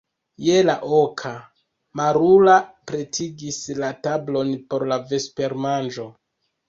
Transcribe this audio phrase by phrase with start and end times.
[0.43, 1.33] Je la oka,
[1.99, 2.55] Marula
[2.93, 6.09] pretigis la tablon por la vespermanĝo.